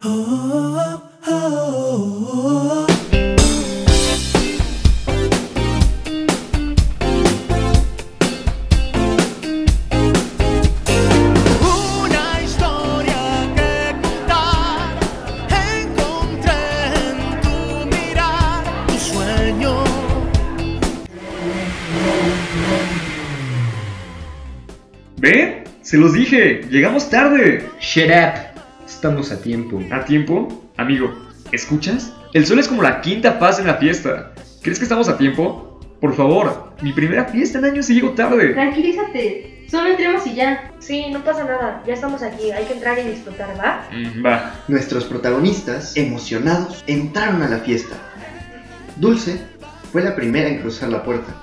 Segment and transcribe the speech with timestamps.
[0.00, 0.14] Una
[12.44, 13.22] historia
[13.56, 14.94] que contar.
[15.74, 16.62] Encontré
[16.94, 17.56] en tu
[17.86, 19.74] mirar tu sueño.
[25.16, 25.64] ¿Ven?
[25.82, 27.68] Se los dije, llegamos tarde.
[27.80, 28.47] Shut up.
[28.88, 29.80] Estamos a tiempo.
[29.92, 30.48] ¿A tiempo?
[30.78, 31.14] Amigo,
[31.52, 32.14] ¿escuchas?
[32.32, 34.32] El sol es como la quinta paz en la fiesta.
[34.62, 35.78] ¿Crees que estamos a tiempo?
[36.00, 38.54] Por favor, mi primera fiesta en años y llego tarde.
[38.54, 40.72] Tranquilízate, solo entremos y ya.
[40.78, 43.86] Sí, no pasa nada, ya estamos aquí, hay que entrar y disfrutar, ¿va?
[43.92, 44.54] Mm, va.
[44.68, 47.94] Nuestros protagonistas, emocionados, entraron a la fiesta.
[48.96, 49.38] Dulce
[49.92, 51.34] fue la primera en cruzar la puerta.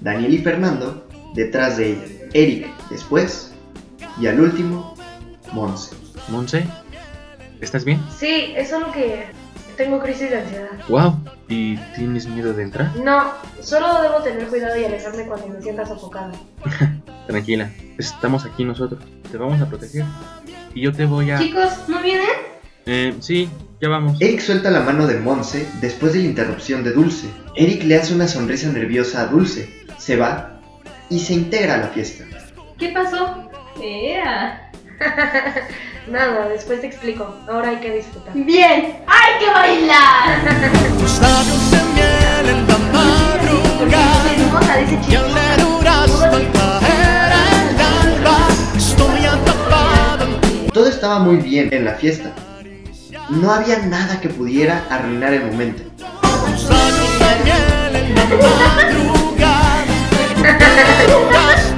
[0.00, 2.04] Daniel y Fernando detrás de ella.
[2.34, 3.52] Eric después.
[4.20, 4.96] Y al último,
[5.52, 5.94] Monse.
[6.28, 6.66] Monse,
[7.60, 8.00] ¿estás bien?
[8.16, 9.26] Sí, es solo que
[9.76, 10.68] tengo crisis de ansiedad.
[10.88, 11.18] Wow.
[11.48, 12.94] ¿Y tienes miedo de entrar?
[12.96, 16.32] No, solo debo tener cuidado y alejarme cuando me sienta sofocada.
[17.26, 19.02] Tranquila, estamos aquí nosotros.
[19.30, 20.04] Te vamos a proteger.
[20.74, 21.38] Y yo te voy a...
[21.38, 22.26] Chicos, ¿no vienen?
[22.86, 23.48] Eh, sí,
[23.80, 24.20] ya vamos.
[24.20, 27.28] Eric suelta la mano de Monse después de la interrupción de Dulce.
[27.54, 29.68] Eric le hace una sonrisa nerviosa a Dulce.
[29.98, 30.60] Se va
[31.10, 32.24] y se integra a la fiesta.
[32.78, 33.50] ¿Qué pasó?
[33.82, 34.67] ¡Ea!
[36.08, 37.36] Nada, después te explico.
[37.48, 38.34] Ahora hay que disfrutar.
[38.34, 38.96] ¡Bien!
[39.06, 40.38] ¡Hay que bailar!
[50.72, 52.32] Todo estaba muy bien en la fiesta.
[53.30, 55.82] No había nada que pudiera arruinar el momento.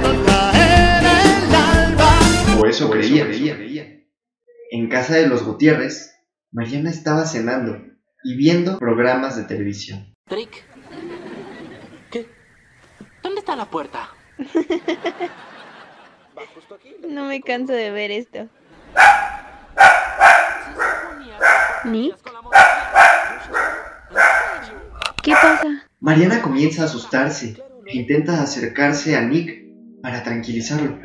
[2.71, 3.27] Eso creía.
[4.71, 6.15] En casa de los Gutiérrez,
[6.53, 7.77] Mariana estaba cenando
[8.23, 10.13] y viendo programas de televisión.
[10.29, 10.63] Trick.
[12.09, 12.29] ¿Qué?
[13.21, 14.09] ¿Dónde está la puerta?
[17.07, 18.47] No me canso de ver esto.
[21.83, 22.15] ¿Nick?
[25.21, 25.83] ¿Qué pasa?
[25.99, 29.61] Mariana comienza a asustarse e intenta acercarse a Nick
[30.01, 30.97] para tranquilizarlo.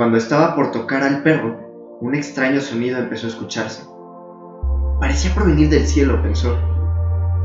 [0.00, 3.82] Cuando estaba por tocar al perro, un extraño sonido empezó a escucharse.
[4.98, 6.56] Parecía provenir del cielo, pensó,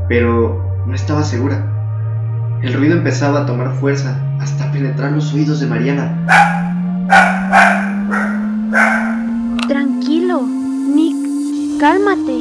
[0.08, 1.62] pero no estaba segura.
[2.62, 6.16] El ruido empezaba a tomar fuerza hasta penetrar los oídos de Mariana.
[9.68, 11.78] Tranquilo, Nick.
[11.78, 12.40] Cálmate.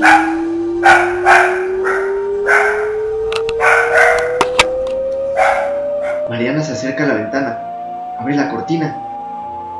[6.30, 7.58] Mariana se acerca a la ventana,
[8.18, 9.02] abre la cortina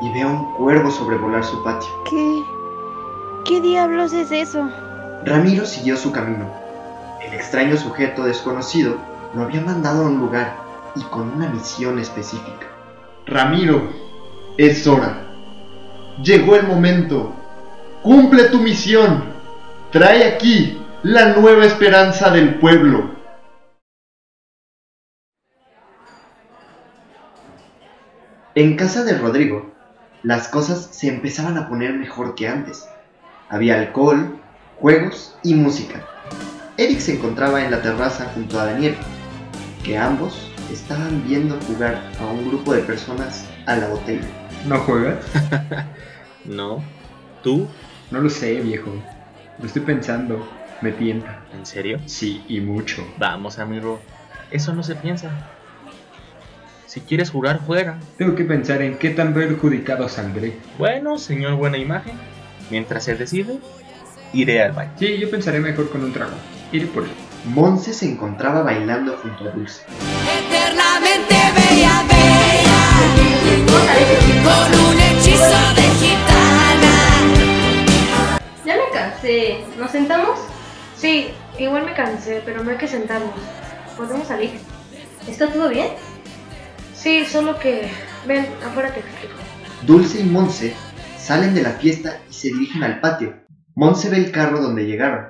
[0.02, 1.90] y ve a un cuervo sobrevolar su patio.
[2.10, 2.44] ¿Qué?
[3.46, 4.70] ¿Qué diablos es eso?
[5.24, 6.50] Ramiro siguió su camino.
[7.22, 8.98] El extraño sujeto desconocido
[9.34, 10.56] lo había mandado a un lugar
[10.96, 12.68] y con una misión específica.
[13.26, 13.90] Ramiro,
[14.58, 15.26] es hora.
[16.24, 17.34] Llegó el momento.
[18.04, 19.24] Cumple tu misión.
[19.92, 23.16] Trae aquí la nueva esperanza del pueblo.
[28.56, 29.75] En casa de Rodrigo,
[30.26, 32.88] las cosas se empezaban a poner mejor que antes.
[33.48, 34.40] Había alcohol,
[34.80, 36.04] juegos y música.
[36.78, 38.96] Eric se encontraba en la terraza junto a Daniel,
[39.84, 44.28] que ambos estaban viendo jugar a un grupo de personas a la botella.
[44.66, 45.24] ¿No juegas?
[46.46, 46.84] No.
[47.42, 47.68] ¿Tú?
[48.12, 48.92] No lo sé, viejo.
[49.58, 50.48] Lo estoy pensando.
[50.82, 51.40] Me tienta.
[51.58, 52.00] ¿En serio?
[52.06, 53.04] Sí, y mucho.
[53.18, 54.00] Vamos, amigo.
[54.52, 55.32] Eso no se piensa.
[56.96, 58.00] Si quieres jugar, juega.
[58.18, 60.54] Tengo que pensar en qué tan perjudicado saldré.
[60.78, 62.14] Bueno, señor buena imagen.
[62.72, 63.60] Mientras se decide,
[64.32, 64.92] iré al baño.
[64.98, 66.32] Sí, yo pensaré mejor con un trago.
[66.72, 67.10] Iré por él.
[67.48, 69.82] Monse se encontraba bailando junto a Dulce.
[70.40, 72.80] Eternamente bella, bella,
[74.46, 76.96] con un hechizo de gitana.
[78.66, 79.66] Ya me cansé.
[79.78, 80.40] ¿Nos sentamos?
[80.96, 81.28] Sí,
[81.60, 83.34] igual me cansé, pero no hay que sentarnos.
[83.98, 84.52] ¿Podemos salir?
[85.28, 85.88] ¿Está todo bien?
[87.06, 87.88] Sí, solo que...
[88.26, 89.36] Ven, afuera te explico.
[89.86, 90.74] Dulce y Monse
[91.18, 93.46] salen de la fiesta y se dirigen al patio.
[93.76, 95.28] Monse ve el carro donde llegaron.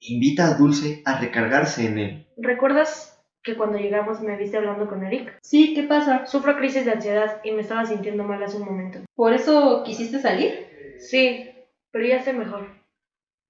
[0.00, 2.26] Invita a Dulce a recargarse en él.
[2.36, 5.38] ¿Recuerdas que cuando llegamos me viste hablando con Eric?
[5.40, 6.26] Sí, ¿qué pasa?
[6.26, 8.98] Sufro crisis de ansiedad y me estaba sintiendo mal hace un momento.
[9.14, 10.66] ¿Por eso quisiste salir?
[10.98, 11.48] Sí,
[11.92, 12.66] pero ya estoy mejor.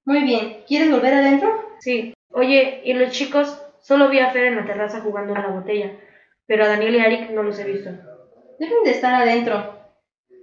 [0.05, 0.65] Muy bien.
[0.69, 1.49] ¿Quieres volver adentro?
[1.81, 2.13] Sí.
[2.29, 3.59] Oye, ¿y los chicos?
[3.81, 5.93] Solo vi a Fer en la terraza jugando a la botella,
[6.47, 7.91] pero a Daniel y a Eric no los he visto.
[8.59, 9.79] Deben de estar adentro.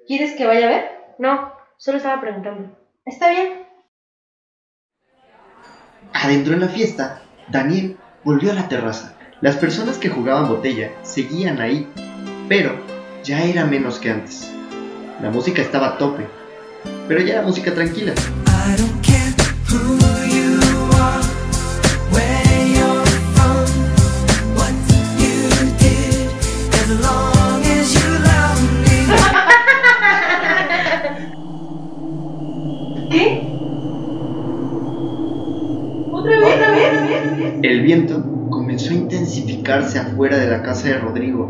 [0.08, 0.92] ¿Quieres que vaya a ver?
[1.20, 2.78] No, solo estaba preguntando.
[3.06, 3.64] Está bien.
[6.14, 9.16] Adentro en la fiesta, Daniel volvió a la terraza.
[9.42, 11.88] Las personas que jugaban botella seguían ahí,
[12.48, 12.76] pero
[13.24, 14.54] ya era menos que antes.
[15.22, 16.26] La música estaba a tope,
[17.08, 18.14] pero ya era música tranquila.
[37.94, 41.46] Viento comenzó a intensificarse afuera de la casa de Rodrigo.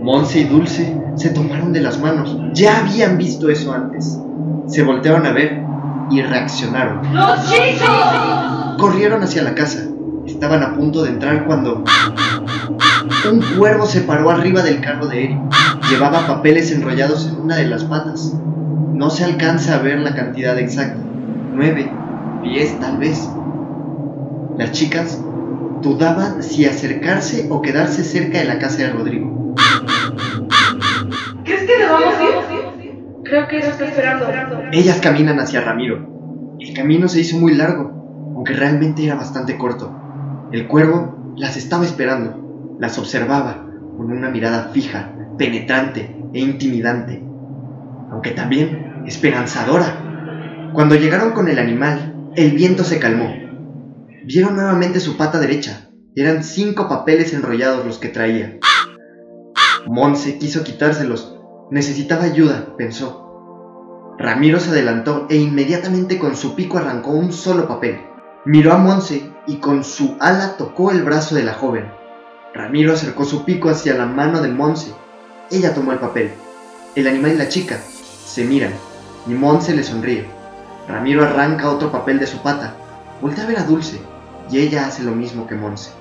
[0.00, 2.34] Monse y Dulce se tomaron de las manos.
[2.54, 4.18] Ya habían visto eso antes.
[4.66, 5.62] Se voltearon a ver
[6.10, 7.12] y reaccionaron.
[7.12, 8.76] ¡Los chicos!
[8.78, 9.80] Corrieron hacia la casa.
[10.26, 11.84] Estaban a punto de entrar cuando
[13.30, 15.38] un cuervo se paró arriba del carro de Eric.
[15.90, 18.34] Llevaba papeles enrollados en una de las patas.
[18.94, 20.96] No se alcanza a ver la cantidad exacta.
[21.52, 21.92] Nueve,
[22.42, 23.28] diez tal vez.
[24.56, 25.22] Las chicas
[25.82, 29.54] dudaban si acercarse o quedarse cerca de la casa de Rodrigo.
[31.44, 33.22] ¿Crees que debamos ir?
[33.24, 34.26] Creo que está esperando.
[34.72, 36.56] Ellas caminan hacia Ramiro.
[36.58, 39.94] El camino se hizo muy largo, aunque realmente era bastante corto.
[40.50, 43.66] El cuervo las estaba esperando, las observaba
[43.96, 47.22] con una mirada fija, penetrante e intimidante,
[48.10, 50.70] aunque también esperanzadora.
[50.72, 53.47] Cuando llegaron con el animal, el viento se calmó.
[54.30, 55.88] Vieron nuevamente su pata derecha.
[56.14, 58.58] Eran cinco papeles enrollados los que traía.
[59.86, 61.34] Monse quiso quitárselos.
[61.70, 64.12] Necesitaba ayuda, pensó.
[64.18, 68.00] Ramiro se adelantó e inmediatamente con su pico arrancó un solo papel.
[68.44, 71.90] Miró a Monse y con su ala tocó el brazo de la joven.
[72.52, 74.92] Ramiro acercó su pico hacia la mano de Monse.
[75.50, 76.32] Ella tomó el papel.
[76.94, 77.78] El animal y la chica
[78.26, 78.74] se miran
[79.26, 80.26] y Monse le sonríe.
[80.86, 82.74] Ramiro arranca otro papel de su pata.
[83.22, 83.98] Voltea a ver a Dulce
[84.50, 85.92] y ella hace lo mismo que Monse.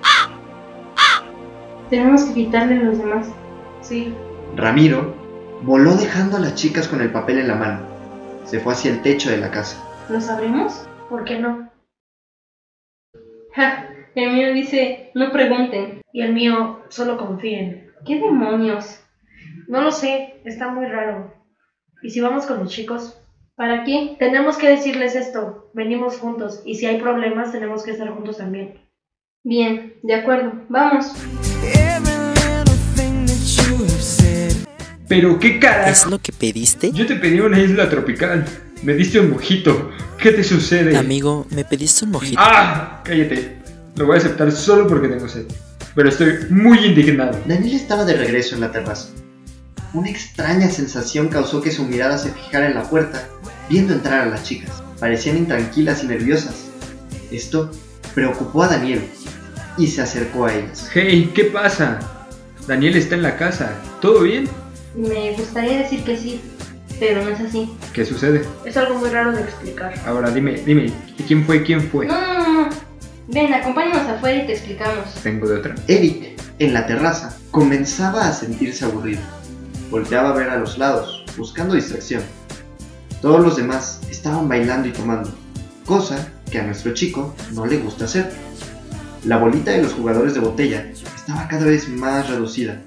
[1.89, 3.27] Tenemos que quitarle a los demás.
[3.81, 4.13] Sí.
[4.55, 5.15] Ramiro
[5.63, 7.79] voló dejando a las chicas con el papel en la mano.
[8.45, 9.83] Se fue hacia el techo de la casa.
[10.09, 10.87] ¿Los abrimos?
[11.09, 11.69] ¿Por qué no?
[13.53, 16.01] Ja, el mío dice, no pregunten.
[16.11, 17.91] Y el mío, solo confíen.
[18.05, 19.01] ¿Qué demonios?
[19.67, 21.33] No lo sé, está muy raro.
[22.01, 23.19] ¿Y si vamos con los chicos?
[23.57, 24.15] ¿Para qué?
[24.19, 25.71] Tenemos que decirles esto.
[25.73, 26.61] Venimos juntos.
[26.63, 28.75] Y si hay problemas, tenemos que estar juntos también.
[29.43, 31.07] Bien, de acuerdo, vamos.
[35.07, 36.09] Pero qué ¿Es carajo.
[36.11, 36.91] lo que pediste?
[36.91, 38.45] Yo te pedí una isla tropical.
[38.83, 39.89] Me diste un mojito.
[40.19, 40.95] ¿Qué te sucede?
[40.95, 42.39] Amigo, me pediste un mojito.
[42.39, 43.01] ¡Ah!
[43.03, 43.57] Cállate.
[43.95, 45.47] Lo voy a aceptar solo porque tengo sed.
[45.95, 47.39] Pero estoy muy indignado.
[47.47, 49.09] Daniel estaba de regreso en la terraza.
[49.93, 53.27] Una extraña sensación causó que su mirada se fijara en la puerta,
[53.69, 54.83] viendo entrar a las chicas.
[54.99, 56.65] Parecían intranquilas y nerviosas.
[57.31, 57.71] Esto
[58.15, 59.01] preocupó a Daniel
[59.77, 60.89] y se acercó a ellas.
[60.93, 61.99] Hey, ¿qué pasa?
[62.67, 63.73] Daniel está en la casa.
[64.01, 64.47] ¿Todo bien?
[64.95, 66.41] Me gustaría decir que sí,
[66.99, 67.71] pero no es así.
[67.93, 68.43] ¿Qué sucede?
[68.65, 69.93] Es algo muy raro de explicar.
[70.05, 70.91] Ahora dime, dime,
[71.27, 71.63] ¿quién fue?
[71.63, 72.07] ¿Quién fue?
[72.07, 72.69] No, no, no, no.
[73.27, 75.13] Ven, acompáñanos afuera y te explicamos.
[75.21, 75.75] Tengo de otra.
[75.87, 79.21] Eric, en la terraza, comenzaba a sentirse aburrido.
[79.91, 82.23] Volteaba a ver a los lados, buscando distracción.
[83.21, 85.29] Todos los demás estaban bailando y tomando,
[85.85, 88.31] cosa que a nuestro chico no le gusta hacer.
[89.25, 92.81] La bolita de los jugadores de botella estaba cada vez más reducida.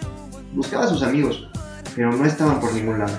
[0.55, 1.49] Buscaba a sus amigos,
[1.97, 3.19] pero no estaban por ningún lado.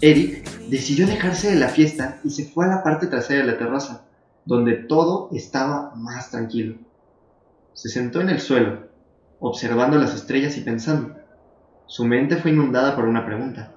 [0.00, 3.58] Eric decidió dejarse de la fiesta y se fue a la parte trasera de la
[3.58, 4.04] terraza,
[4.44, 6.76] donde todo estaba más tranquilo.
[7.72, 8.88] Se sentó en el suelo,
[9.40, 11.16] observando las estrellas y pensando.
[11.86, 13.72] Su mente fue inundada por una pregunta.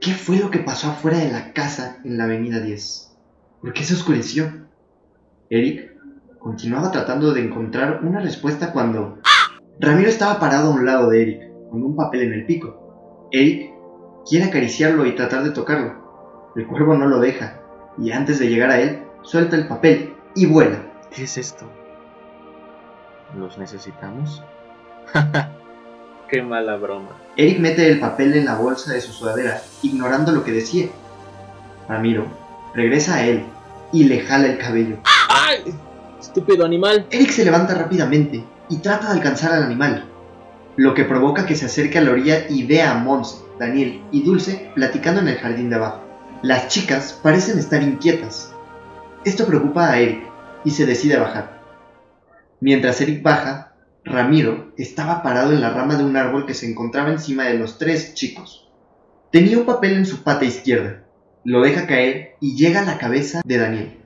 [0.00, 3.16] ¿Qué fue lo que pasó afuera de la casa en la avenida 10?
[3.60, 4.52] ¿Por qué se oscureció?
[5.48, 5.96] Eric
[6.38, 9.18] continuaba tratando de encontrar una respuesta cuando
[9.80, 13.28] Ramiro estaba parado a un lado de Eric, con un papel en el pico.
[13.32, 13.72] Eric
[14.28, 16.52] quiere acariciarlo y tratar de tocarlo.
[16.54, 17.60] El cuervo no lo deja,
[17.98, 20.82] y antes de llegar a él, suelta el papel y vuela.
[21.10, 21.66] ¿Qué es esto?
[23.36, 24.42] ¿Los necesitamos?
[26.28, 27.10] Qué mala broma.
[27.36, 30.88] Eric mete el papel en la bolsa de su sudadera, ignorando lo que decía.
[31.88, 32.26] Ramiro
[32.74, 33.44] regresa a él
[33.92, 34.98] y le jala el cabello.
[35.28, 35.74] ¡Ay!
[36.20, 37.06] Estúpido animal.
[37.10, 40.04] Eric se levanta rápidamente y trata de alcanzar al animal,
[40.76, 44.22] lo que provoca que se acerque a la orilla y vea a Mons, Daniel y
[44.22, 46.02] Dulce platicando en el jardín de abajo.
[46.42, 48.52] Las chicas parecen estar inquietas.
[49.24, 50.26] Esto preocupa a Eric
[50.64, 51.60] y se decide a bajar.
[52.60, 53.72] Mientras Eric baja,
[54.06, 57.76] Ramiro estaba parado en la rama de un árbol que se encontraba encima de los
[57.76, 58.70] tres chicos.
[59.32, 61.02] Tenía un papel en su pata izquierda.
[61.42, 63.98] Lo deja caer y llega a la cabeza de Daniel.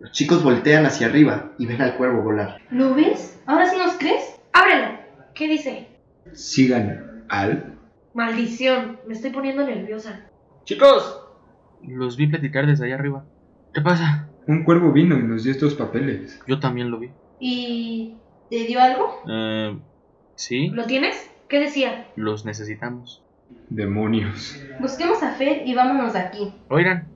[0.00, 2.58] Los chicos voltean hacia arriba y ven al cuervo volar.
[2.70, 3.38] ¿Lo ves?
[3.44, 4.40] ¿Ahora sí nos crees?
[4.54, 4.98] ¡Ábrelo!
[5.34, 5.88] ¿Qué dice?
[6.32, 7.78] Sigan al.
[8.14, 10.26] Maldición, me estoy poniendo nerviosa.
[10.64, 11.20] Chicos,
[11.86, 13.26] los vi platicar desde allá arriba.
[13.74, 14.28] ¿Qué pasa?
[14.46, 16.40] Un cuervo vino y nos dio estos papeles.
[16.46, 17.10] Yo también lo vi.
[17.38, 18.16] ¿Y
[18.50, 19.22] te dio algo?
[19.28, 19.78] Eh,
[20.34, 21.30] sí, ¿Lo tienes?
[21.48, 22.08] ¿Qué decía?
[22.16, 23.22] los necesitamos.
[23.68, 24.60] Demonios.
[24.80, 26.52] Busquemos a Fer y vámonos de aquí.
[26.68, 27.08] Oigan,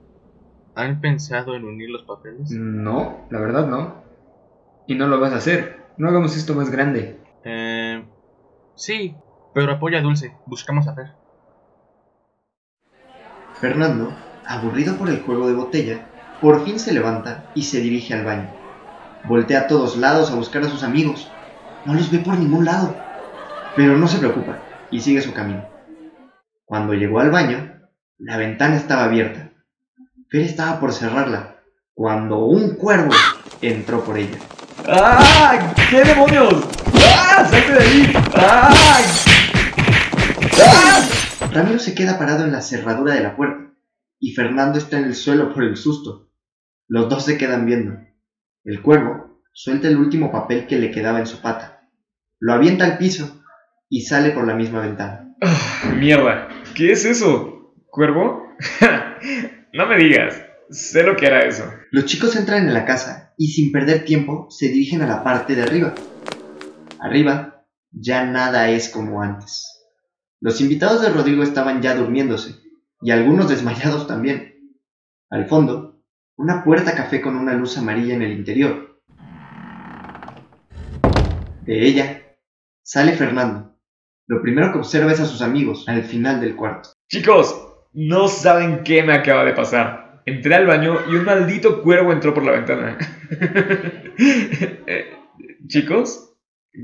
[0.74, 2.50] ¿han pensado en unir los papeles?
[2.50, 4.02] No, la verdad no.
[4.86, 5.80] Y no lo vas a hacer.
[5.96, 7.18] No hagamos esto más grande.
[7.44, 8.04] Eh,
[8.76, 9.14] sí,
[9.54, 10.36] pero apoya a Dulce.
[10.46, 11.12] Buscamos a Fer.
[13.54, 14.12] Fernando,
[14.46, 16.06] aburrido por el juego de botella,
[16.40, 18.50] por fin se levanta y se dirige al baño.
[19.24, 21.30] Voltea a todos lados a buscar a sus amigos.
[21.84, 22.96] No los ve por ningún lado.
[23.76, 24.58] Pero no se preocupa
[24.90, 25.68] y sigue su camino.
[26.64, 27.80] Cuando llegó al baño,
[28.18, 29.52] la ventana estaba abierta.
[30.30, 31.56] Fer estaba por cerrarla
[31.94, 33.12] cuando un cuervo
[33.60, 34.38] entró por ella.
[34.88, 35.74] ¡Ah!
[35.90, 36.64] ¿Qué demonios?
[36.94, 37.46] ¡Ah!
[37.48, 38.12] ¡Salte de ahí!
[38.34, 38.70] ¡Ah!
[40.62, 41.08] ¡Ah!
[41.52, 43.74] Ramiro se queda parado en la cerradura de la puerta
[44.20, 46.30] y Fernando está en el suelo por el susto.
[46.86, 47.98] Los dos se quedan viendo.
[48.64, 51.88] El cuervo suelta el último papel que le quedaba en su pata,
[52.38, 53.42] lo avienta al piso
[53.88, 55.34] y sale por la misma ventana.
[55.96, 56.48] ¡Mierda!
[56.74, 57.74] ¿Qué es eso?
[57.88, 58.46] ¿Cuervo?
[59.72, 60.42] no me digas.
[60.70, 61.64] Sé lo que era eso.
[61.90, 65.56] Los chicos entran en la casa y sin perder tiempo se dirigen a la parte
[65.56, 65.94] de arriba.
[67.00, 69.66] Arriba ya nada es como antes.
[70.40, 72.54] Los invitados de Rodrigo estaban ya durmiéndose
[73.00, 74.76] y algunos desmayados también.
[75.28, 75.89] Al fondo,
[76.40, 78.98] una puerta café con una luz amarilla en el interior.
[81.66, 82.22] De ella
[82.82, 83.76] sale Fernando.
[84.26, 86.90] Lo primero que observa es a sus amigos al final del cuarto.
[87.10, 87.54] Chicos,
[87.92, 90.22] no saben qué me acaba de pasar.
[90.24, 92.96] Entré al baño y un maldito cuervo entró por la ventana.
[94.86, 95.14] Eh,
[95.66, 96.34] Chicos,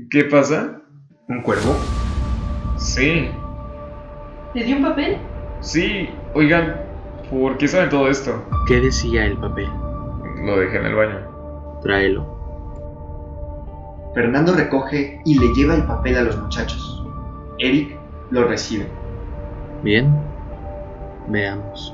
[0.09, 0.81] ¿qué pasa?
[1.27, 1.75] ¿Un cuervo?
[2.77, 3.29] Sí,
[4.53, 5.17] ¿Te dio un papel?
[5.59, 6.86] sí, oigan,
[7.29, 8.43] ¿por qué saben todo esto?
[8.67, 9.69] ¿Qué decía el papel?
[10.43, 11.79] Lo dejé en el baño.
[11.81, 12.37] Tráelo.
[14.13, 17.05] Fernando recoge y le lleva el papel a los muchachos.
[17.59, 17.97] Eric
[18.31, 18.87] lo recibe.
[19.83, 20.11] Bien.
[21.27, 21.93] Veamos.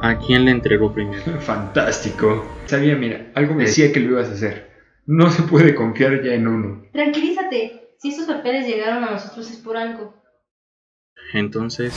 [0.00, 1.22] ¿A quién le entregó primero?
[1.40, 2.44] Fantástico.
[2.66, 4.70] Sabía, mira, algo me decía que lo ibas a hacer.
[5.06, 6.82] No se puede confiar ya en uno.
[6.92, 7.94] Tranquilízate.
[7.98, 10.14] Si estos papeles llegaron a nosotros es por algo.
[11.34, 11.92] Entonces,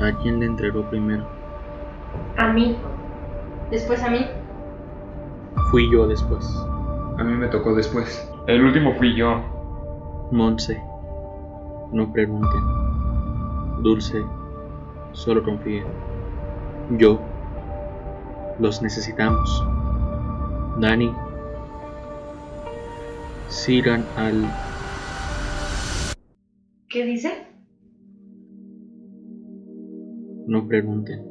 [0.00, 1.26] ¿a quién le entregó primero?
[2.36, 2.76] A mí.
[3.70, 4.26] Después a mí.
[5.70, 6.46] Fui yo después.
[7.18, 8.30] A mí me tocó después.
[8.46, 9.42] El último fui yo.
[10.30, 10.80] Monse.
[11.92, 12.62] No pregunten.
[13.82, 14.24] Dulce.
[15.12, 15.86] Solo confíen.
[16.90, 17.20] Yo.
[18.58, 19.64] Los necesitamos.
[20.78, 21.12] Dani.
[23.48, 24.44] Sigan al...
[26.88, 27.46] ¿Qué dice?
[30.46, 31.26] No pregunten.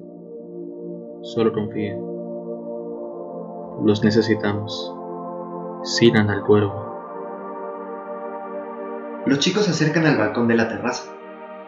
[1.22, 1.98] Solo confíen.
[3.86, 4.94] Los necesitamos.
[5.84, 6.84] Sigan al cuervo.
[9.26, 11.14] Los chicos se acercan al balcón de la terraza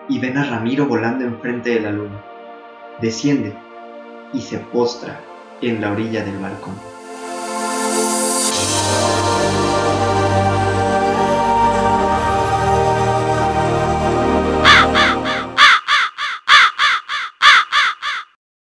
[0.09, 2.21] y ven a Ramiro volando enfrente de la luna.
[3.01, 3.55] Desciende
[4.33, 5.21] y se postra
[5.61, 6.96] en la orilla del balcón.